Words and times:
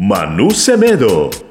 Manu 0.00 0.52
Semedo. 0.52 1.47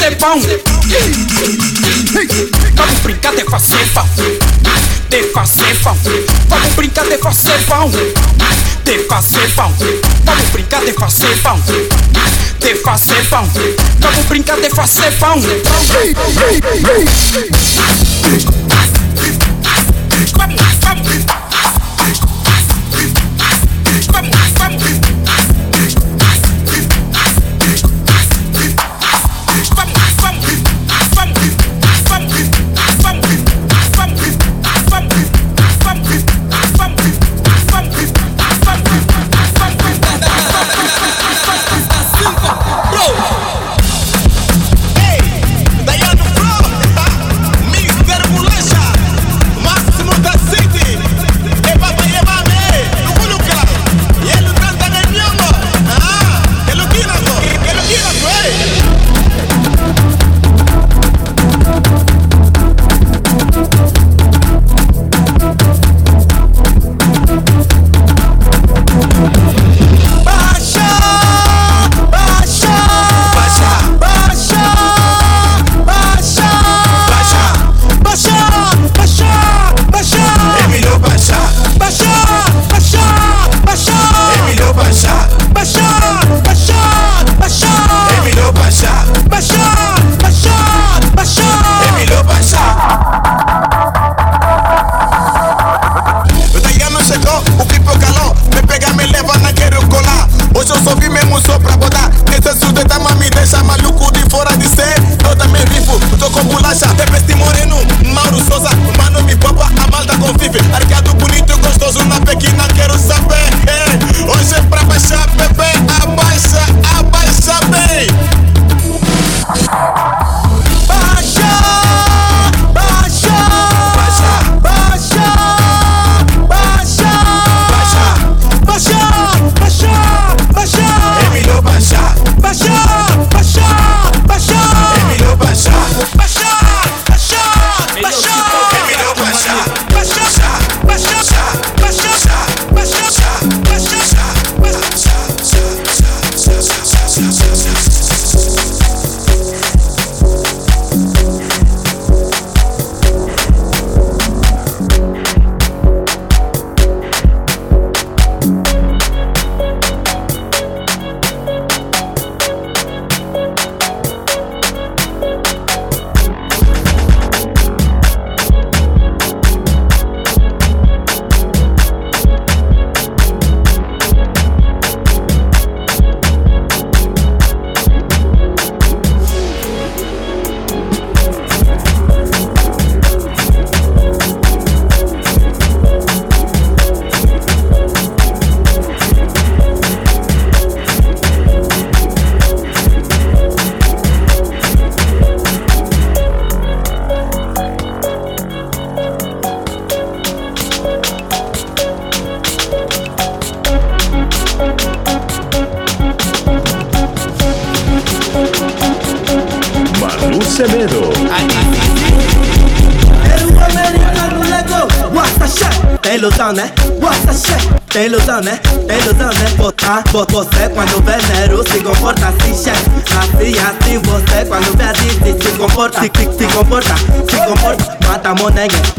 De 0.00 0.16
fazer 0.16 0.16
pão. 0.16 0.40
Vamos 2.74 2.98
brincar 3.00 3.34
de 3.34 3.44
fazer 3.44 3.86
pão. 3.92 4.08
De 5.10 5.22
fazer 5.24 5.76
pão. 5.82 5.96
Vamos 6.48 6.74
brincar 6.74 7.04
de 7.04 7.18
fazer 7.18 7.64
pão. 7.66 7.90
De 8.84 8.98
fazer 9.08 9.54
pão. 9.54 9.74
Vamos 10.24 10.48
brincar 10.50 10.84
de 10.84 10.92
fazer 10.94 11.36
pão. 11.42 11.60
De 12.60 12.74
fazer 12.76 13.28
pão. 13.28 13.50
Vamos 13.98 14.26
brincar 14.26 14.60
de 14.60 14.70
fazer 14.70 15.12
pão. 15.18 15.38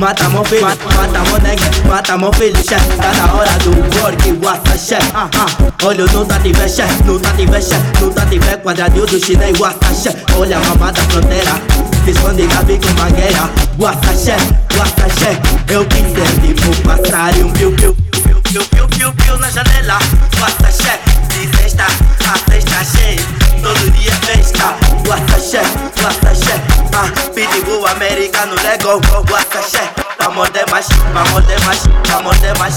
Mata 0.02 0.28
meu 0.30 0.44
filho, 0.44 0.66
mata 0.66 1.20
monega, 1.30 1.88
mata 1.88 2.18
meu 2.18 2.34
filho, 2.34 2.58
chefe. 2.58 2.98
Tá 2.98 3.12
na 3.14 3.34
hora 3.36 3.52
do 3.60 3.70
work, 4.02 4.32
what's 4.44 4.74
a 4.74 4.78
shit? 4.78 5.12
Ah, 5.14 5.30
ah. 5.38 5.86
Olho 5.86 6.08
no 6.12 6.26
tá 6.26 6.40
tiver 6.40 6.68
chefe, 6.68 7.04
no 7.04 7.20
tá 7.20 7.32
tiver 7.34 7.62
chefe, 7.62 8.02
no 8.02 8.10
tá 8.10 8.26
tiver 8.26 8.58
quadradinho 8.64 9.06
do 9.06 9.24
chinês, 9.24 9.60
what's 9.60 9.78
a 9.88 9.94
shit? 9.94 10.18
Olha 10.36 10.58
a 10.58 10.62
mamada 10.62 11.00
fronteira. 11.04 11.52
Se 12.04 12.10
esconde 12.10 12.48
Gabi 12.48 12.80
com 12.80 13.00
mangueira 13.00 13.48
Guaçaxé, 13.78 14.36
guaçaxé 14.74 15.40
Eu 15.70 15.86
quis 15.86 16.02
ser 16.02 16.42
tipo 16.42 16.76
passarinho 16.82 17.54
Piu, 17.54 17.72
piu, 17.74 17.94
piu, 17.94 18.42
piu, 18.42 18.88
piu, 18.88 19.14
piu, 19.14 19.38
na 19.38 19.52
janela 19.52 20.00
Guaçaxé, 20.36 21.00
de 21.30 21.58
sexta 21.58 21.86
a 21.86 22.52
sexta 22.52 22.84
cheia 22.98 23.22
Todo 23.62 23.92
dia 23.92 24.10
é 24.10 24.26
festa 24.26 24.76
Guaçaxé, 25.06 25.62
guaçaxé 26.02 26.61
ah, 26.94 27.32
Pitbull 27.34 27.88
americano 27.88 28.56
legal 28.64 29.00
Guaçaxé 29.00 29.82
Pra 30.18 30.30
morder 30.30 30.66
mais, 30.70 30.88
pra 31.12 32.22
morder 32.22 32.58
mais, 32.60 32.76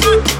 Thank 0.00 0.39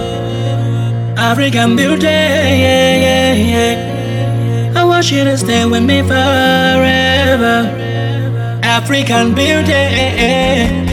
oh, 1.16 1.20
African 1.20 1.76
beauty, 1.76 2.04
yeah, 2.06 2.96
yeah, 3.06 3.34
yeah. 3.34 4.80
I 4.80 4.84
want 4.84 5.10
you 5.10 5.24
to 5.24 5.36
stay 5.36 5.66
with 5.66 5.84
me 5.84 6.00
forever. 6.02 7.68
African 8.62 9.34
beauty. 9.34 10.83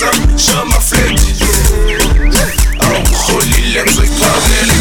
сам 0.00 0.38
Шама 0.38 0.80
Фредди 0.80 1.44
Алкоголь 2.78 3.54
и 3.58 3.72
лепший 3.72 4.08
панель 4.18 4.72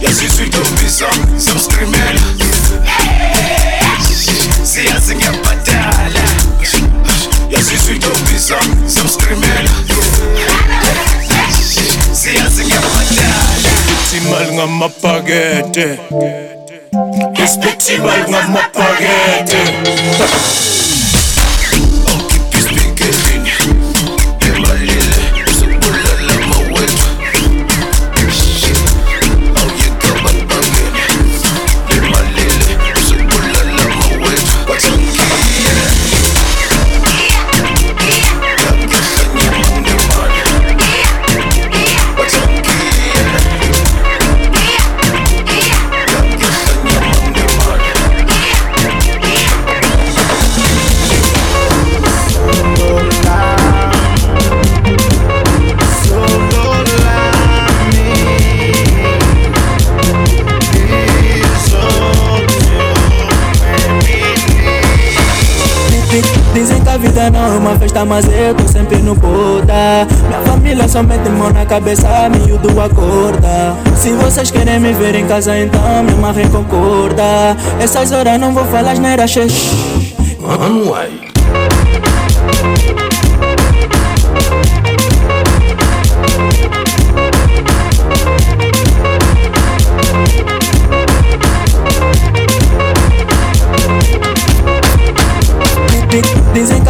Я 0.00 0.08
здесь 0.12 0.38
уйду 0.38 0.58
без 0.80 0.98
сам, 0.98 1.40
сам 1.40 1.58
скримель. 1.58 2.20
Сердце 4.64 5.14
не 5.14 5.24
потеряли 5.42 6.20
Я 7.50 7.60
здесь 7.60 7.88
уйду 7.88 8.10
без 8.30 8.46
сам, 8.46 8.88
сам 8.88 9.08
скримель. 9.08 9.68
Сердце 12.14 12.62
не 12.62 12.78
потеряли 12.78 13.68
Петималь 14.12 14.52
на 14.54 14.66
мапагете 14.66 15.98
Из 17.36 17.56
на 18.28 18.42
мапагете 18.46 19.60
uma 68.00 68.00
festa, 68.00 68.04
mas 68.04 68.26
eu 68.26 68.54
tô 68.54 68.68
sempre 68.68 68.98
no 68.98 69.14
Buda. 69.14 70.06
Minha 70.26 70.40
família 70.44 70.88
só 70.88 71.02
mete 71.02 71.28
mão 71.28 71.50
na 71.50 71.66
cabeça, 71.66 72.28
miúdo 72.28 72.80
acorda. 72.80 73.76
Se 73.96 74.12
vocês 74.12 74.50
querem 74.50 74.78
me 74.80 74.92
ver 74.92 75.14
em 75.14 75.26
casa, 75.26 75.58
então 75.58 76.02
me 76.02 76.14
marrem 76.14 76.48
concorda. 76.48 77.56
Essas 77.80 78.12
horas 78.12 78.38
não 78.38 78.52
vou 78.52 78.64
falar 78.66 78.92
asneira, 78.92 79.26
xex. 79.26 79.52
Mano, 80.40 80.90
uai. 80.90 81.19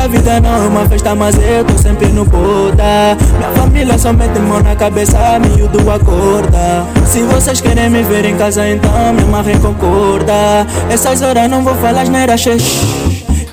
Dizem 0.00 0.22
que 0.22 0.30
a 0.30 0.36
vida 0.36 0.40
não 0.40 0.64
é 0.64 0.68
uma 0.68 0.88
festa, 0.88 1.14
mas 1.14 1.36
eu 1.36 1.64
tô 1.64 1.76
sempre 1.76 2.06
no 2.08 2.24
Buda. 2.24 3.16
Minha 3.36 3.50
família 3.54 3.98
só 3.98 4.12
mete 4.12 4.38
mão 4.38 4.62
na 4.62 4.74
cabeça, 4.74 5.38
miúdo 5.38 5.90
acorda. 5.90 6.86
Se 7.06 7.22
vocês 7.22 7.60
querem 7.60 7.90
me 7.90 8.02
ver 8.02 8.24
em 8.24 8.36
casa, 8.36 8.66
então 8.68 9.12
me 9.12 9.24
marrem 9.24 9.58
concorda. 9.60 10.66
Essas 10.88 11.20
horas 11.20 11.50
não 11.50 11.62
vou 11.62 11.74
falar 11.74 12.02
asneira, 12.02 12.36
xex. 12.36 12.62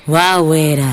Wow, 0.07 0.53
era. 0.53 0.83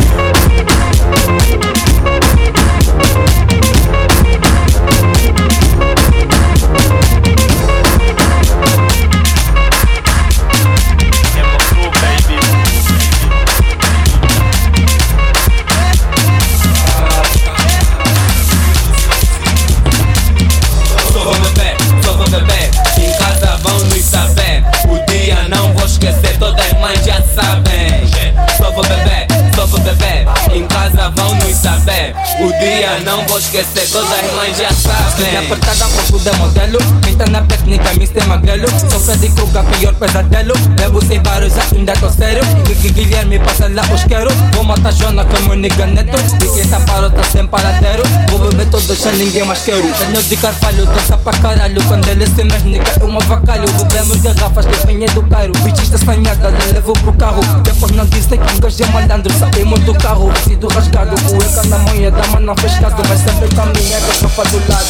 O 32.45 32.53
dia 32.59 33.01
não 33.07 33.27
vou 33.27 33.39
esquecer, 33.39 33.89
todas 33.91 34.13
as 34.13 34.33
mães 34.35 34.55
já 34.59 34.71
sabem. 34.71 35.31
Minha 35.31 35.41
apertada 35.41 35.85
com 35.87 36.03
tudo 36.13 36.29
é 36.29 36.33
modelo. 36.37 36.79
Pinta 37.01 37.25
na 37.31 37.41
técnica, 37.41 37.91
Mr. 37.93 38.23
Magrelo. 38.27 38.69
Sou 38.91 39.01
Freddy 39.01 39.31
Krueger, 39.31 39.65
pior 39.65 39.95
pesadelo. 39.95 40.55
Bebo 40.77 41.03
sem 41.03 41.23
vários, 41.23 41.55
ainda 41.73 41.95
tô 41.95 42.11
sério. 42.11 42.45
Gui 42.67 42.91
Guilherme 42.91 43.39
passa 43.39 43.67
lá 43.69 43.83
os 43.95 44.05
quero. 44.05 44.31
Vou 44.53 44.63
matar 44.63 44.93
Jona 44.93 45.25
como 45.25 45.55
nigga 45.55 45.87
neto. 45.87 46.19
E 46.45 46.55
quem 46.55 46.69
tá 46.69 46.81
parou 46.81 47.11
tá 47.11 47.23
sem 47.25 47.47
paradeiro 47.47 48.03
Vou 48.29 48.39
beber 48.39 48.69
todo 48.69 48.95
já 48.95 49.11
ninguém 49.13 49.45
mais 49.45 49.63
quero. 49.63 49.81
Tenho 49.81 50.23
de 50.23 50.37
carvalho, 50.37 50.85
dança 50.85 51.17
pra 51.17 51.33
caralho. 51.39 51.83
Quando 51.85 52.07
ele 52.09 52.27
se 52.27 52.45
mexe, 52.45 52.67
nigga 52.67 52.93
é 53.01 53.05
um 53.05 53.17
avacalho. 53.17 53.67
Bebemos 53.73 54.19
garrafas 54.19 54.67
que 54.67 54.87
vem 54.87 55.07
do 55.07 55.23
Cairo. 55.23 55.55
Bitches 55.61 55.89
da 55.89 55.97
sanhada, 55.97 56.53
levo 56.75 56.93
pro 56.93 57.13
carro. 57.15 57.41
Depois 57.63 57.93
não 57.93 58.05
dizem 58.05 58.39
que 58.39 58.55
um 58.55 58.61
gajo 58.61 58.83
é 58.83 58.87
malandro 58.89 59.33
Saímos 59.39 59.81
do 59.81 59.95
carro, 59.95 60.31
vestido 60.31 60.69
rasgado 60.69 61.15
Cueca 61.23 61.63
na 61.69 61.79
manhã, 61.79 62.11
dama 62.11 62.34
fez 62.57 62.78
caso 62.78 62.97
Mas 63.09 63.20
sempre 63.20 63.49
caminha 63.55 64.01
da 64.01 64.12
tropa 64.18 64.45
do 64.45 64.59
lado 64.72 64.89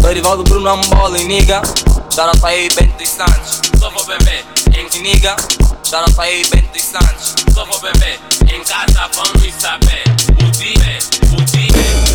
Dorival 0.00 0.36
do 0.38 0.44
Bruno 0.44 0.68
Ambola 0.70 1.18
e 1.18 1.24
niga 1.24 1.62
Shout 2.18 2.40
pra 2.40 2.48
aí 2.50 2.68
Bento 2.74 2.98
dos 2.98 3.08
Santos. 3.10 3.60
Só 3.78 3.90
vou 3.90 4.04
beber 4.04 4.44
em 4.72 5.02
niga 5.02 5.36
Shout 5.84 6.12
pra 6.14 6.24
aí 6.24 6.42
Bento 6.50 6.72
dos 6.72 6.82
Santos. 6.82 7.34
Só 7.54 7.64
vou 7.64 7.80
beber 7.80 8.18
Em 8.52 8.60
casa 8.64 9.08
vamos 9.14 9.54
saber. 9.54 10.02
O 10.42 10.50
dia, 10.50 10.98
o 11.32 11.44
dia, 11.44 12.07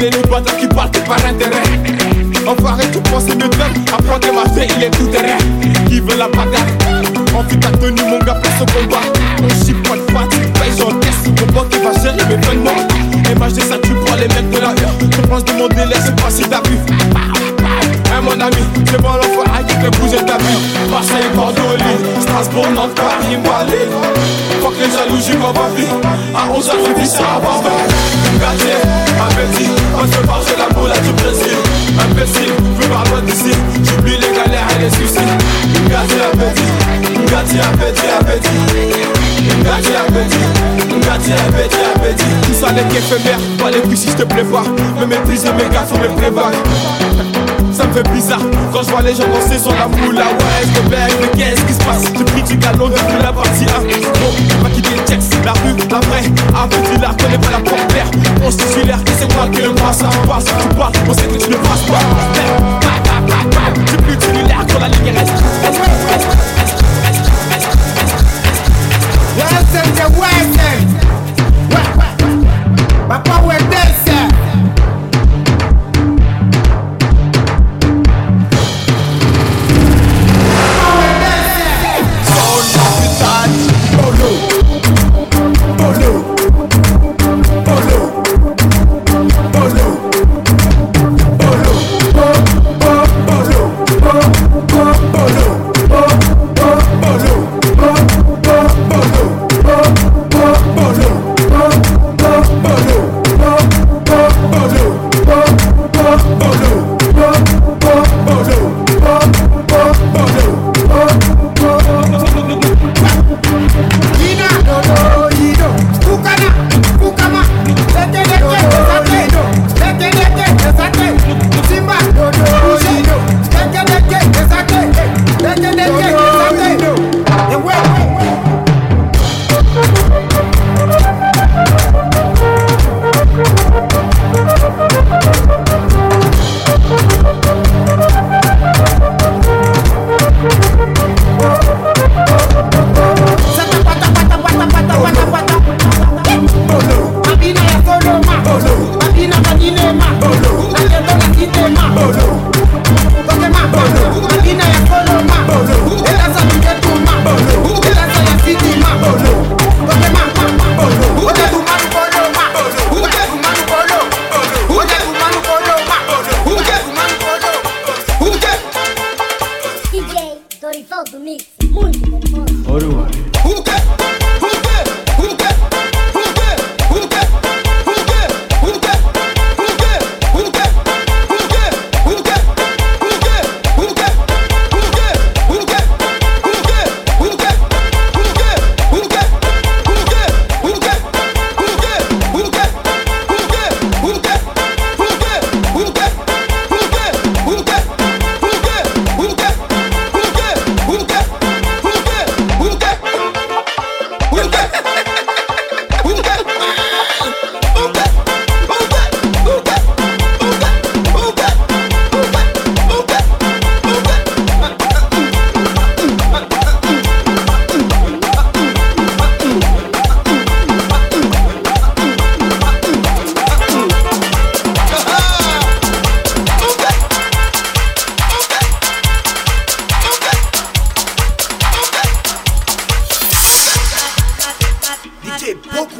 reconnaît 0.00 0.10
les 0.10 0.28
bâtards 0.28 0.56
qui 0.56 0.66
partent 0.66 1.04
par 1.04 1.18
intérêt. 1.24 1.62
Enfoiré, 2.46 2.84
tu 2.92 2.98
penses 3.10 3.26
mieux 3.26 3.36
d'eux 3.36 3.92
Apprends 3.92 4.32
ma 4.32 4.50
vie, 4.54 4.66
il 4.76 4.84
est 4.84 4.90
tout 4.90 5.06
derrière 5.08 5.36
Qui 5.86 6.00
veut 6.00 6.16
la 6.16 6.26
bagarre? 6.28 6.66
On 7.36 7.42
fait 7.44 7.56
ta 7.58 7.68
tenue, 7.70 8.02
mon 8.02 8.18
gars, 8.18 8.34
pour 8.34 8.52
ce 8.58 8.64
combat. 8.72 9.00
On 9.42 9.64
chie 9.64 9.74
pas 9.74 9.96
de 9.96 10.12
patte, 10.12 10.30
paye, 10.54 10.72
j'encaisse 10.76 11.28
combat 11.38 11.66
qui 11.70 11.78
va 11.78 11.92
gérer 12.00 12.24
mes 12.28 12.36
vêtements 12.36 13.30
Image 13.30 13.52
de 13.52 13.60
ça, 13.60 13.76
tu 13.82 13.94
prends 13.94 14.16
les 14.16 14.28
mecs 14.28 14.50
de 14.50 14.58
la 14.58 14.70
rue. 14.70 15.10
Je 15.10 15.20
pense 15.28 15.44
de 15.44 15.52
mon 15.52 15.68
délai, 15.68 15.96
c'est 16.02 16.16
pas 16.16 16.30
si 16.30 16.42
t'as 16.42 16.62
vu. 16.62 16.78
Hein 18.12 18.20
mon 18.22 18.32
ami, 18.32 18.56
c'est 18.86 19.00
bon 19.00 19.08
l'enfant 19.10 19.50
qui 19.68 19.74
fait 19.74 19.90
bouger 20.00 20.24
ta 20.24 20.36
vie 20.38 20.90
Marseille, 20.90 21.30
Bordeaux, 21.34 21.76
Strasbourg, 22.42 22.72
Nantes, 22.74 22.94
Paris, 22.94 23.36
Malais 23.36 23.88
Faut 24.62 24.70
que 24.70 24.80
les 24.80 25.22
j'y 25.22 25.36
vois 25.36 25.52
pas 25.52 25.68
vie. 25.76 25.84
À 26.34 26.48
11h, 26.48 26.72
je 26.98 27.04
ça 27.04 27.40
Gâté, 28.40 28.72
appétit, 29.20 29.70
on 29.94 30.06
se 30.10 30.26
parle 30.26 30.44
de 30.44 30.58
la 30.58 30.68
boule 30.72 30.90
du 31.04 31.12
Brésil 31.22 31.58
Imbécile, 32.00 32.54
veux 32.80 32.88
pas 32.88 33.04
loin 33.10 33.20
d'ici 33.26 33.52
J'oublie 33.84 34.16
les 34.16 34.32
galères 34.34 34.66
et 34.76 34.84
les 34.84 34.90
Gâté, 35.90 36.16
appétit, 36.32 36.90
gâté, 37.30 37.60
appétit, 37.60 38.06
appétit. 38.18 38.48
Gâté, 39.62 39.96
appétit, 39.96 40.46
gâté, 41.00 41.32
appétit, 41.46 41.78
appétit. 41.94 42.24
Tout 42.42 42.54
ça 42.54 42.72
n'est 42.72 42.84
qu'éphémère, 42.84 43.38
pas 43.58 43.70
les 43.70 43.80
couilles 43.80 43.96
si 43.96 44.08
je 44.08 44.16
te 44.16 44.22
plais 44.22 44.44
pas. 44.44 44.62
Me 44.98 45.04
maîtriser 45.04 45.52
mes 45.52 45.68
gars, 45.68 45.84
faut 45.86 45.98
me 45.98 46.08
prévoir 46.16 46.50
ça 47.80 47.86
me 47.86 47.92
fait 47.94 48.12
bizarre. 48.12 48.40
Quand 48.72 48.82
je 48.82 48.90
vois 48.90 49.02
les 49.02 49.14
gens 49.14 49.26
danser 49.28 49.58
sur 49.58 49.74
la 49.74 49.88
moula 49.88 50.24
Ouais 50.24 50.62
je 50.64 50.80
mais 50.90 51.08
qu'est-ce 51.36 51.62
qui 51.64 51.72
se 51.72 51.78
passe? 51.78 52.04
J'ai 52.16 52.24
pris 52.24 52.42
du 52.42 52.56
galon 52.56 52.88
depuis 52.88 53.22
la 53.22 53.32
partie 53.32 53.64
1 53.64 53.66
Bon, 54.20 54.62
pas 54.62 54.70
quitter 54.70 54.96
le 54.96 55.04
texte, 55.04 55.34
la 55.44 55.52
rue, 55.52 55.74
la 55.90 56.00
vraie. 56.00 56.26
Un 56.54 56.68
petit 56.68 57.00
là, 57.00 57.14
connais 57.18 57.38
pas 57.38 57.50
la 57.52 57.58
porte-terre 57.58 58.10
On 58.44 58.50
se 58.50 58.56
titulaire, 58.58 58.98
et 59.06 59.10
c'est 59.18 59.34
moi 59.34 59.48
qui 59.50 59.62
le 59.62 59.72
passe 59.74 59.98
Ça 59.98 60.10
passe, 60.28 60.44
tu 60.44 60.76
parles, 60.76 60.92
on 61.08 61.14
sait 61.14 61.26
que 61.26 61.38
tu 61.38 61.50
ne 61.50 61.56
passes 61.56 61.82
pas. 61.82 62.00
J'ai 63.90 63.96
plus 63.96 64.16
titulaire 64.16 64.64
quand 64.70 64.80
la 64.80 64.88
ligne 64.88 65.16
reste 65.16 65.32
Western, 69.38 69.90
the 69.94 70.06
Western 70.18 70.86
Papa, 73.08 73.40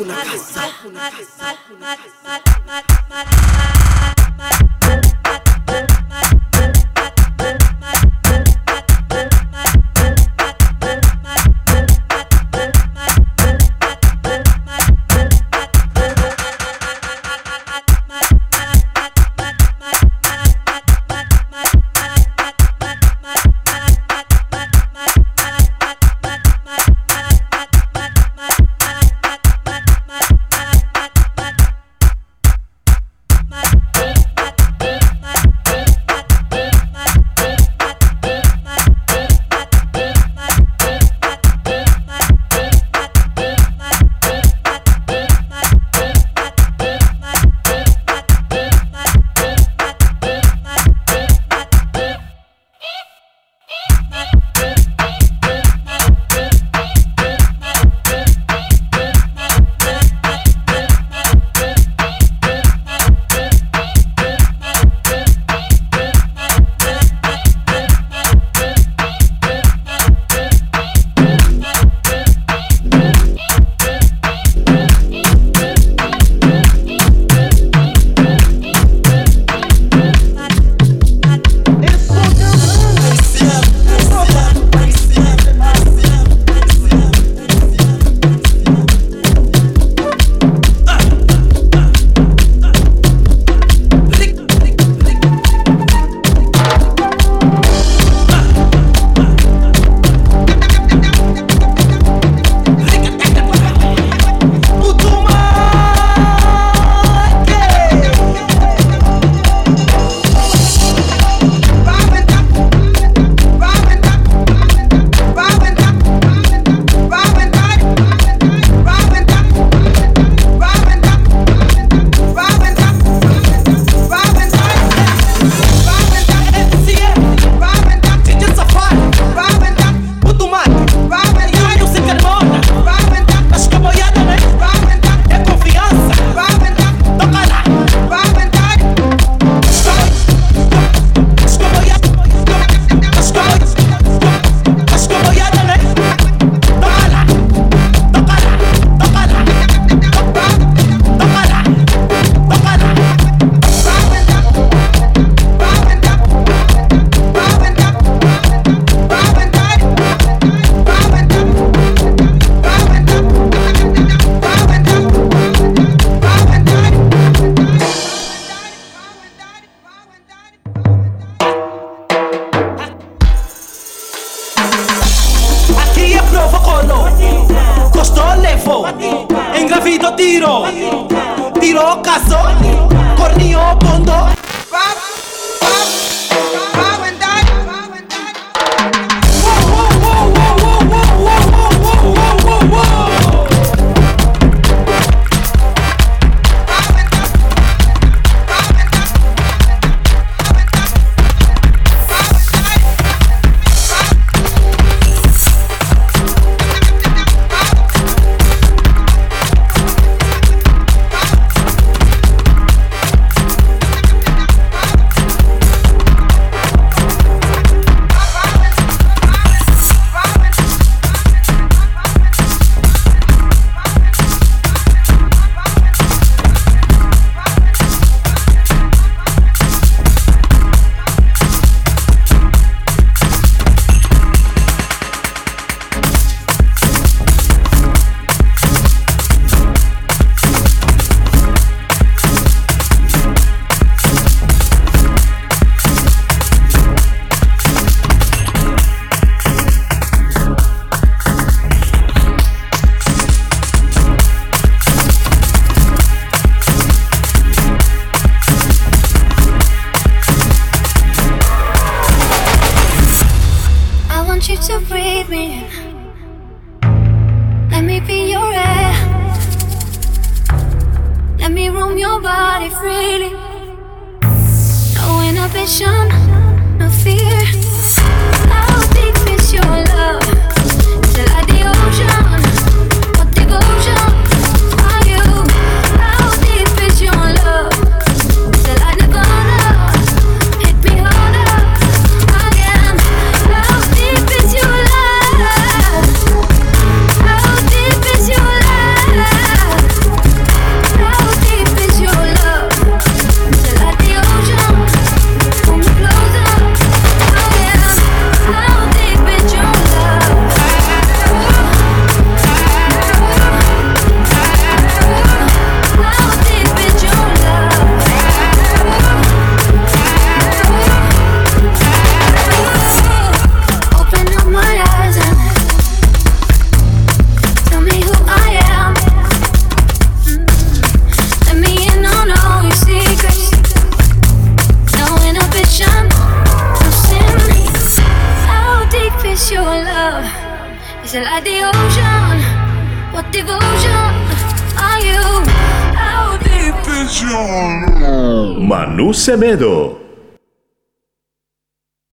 una 0.01 0.15
casa. 0.15 0.71